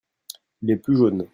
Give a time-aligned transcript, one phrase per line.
[0.63, 1.27] Les plus jaunes.